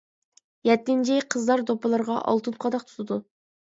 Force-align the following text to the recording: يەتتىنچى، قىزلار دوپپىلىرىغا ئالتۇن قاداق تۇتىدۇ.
يەتتىنچى، 0.69 1.19
قىزلار 1.35 1.65
دوپپىلىرىغا 1.69 2.19
ئالتۇن 2.27 2.61
قاداق 2.67 2.93
تۇتىدۇ. 2.93 3.25